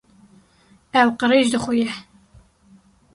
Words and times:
Ew 0.99 1.09
qirêj 1.19 1.47
dixuye. 1.51 1.89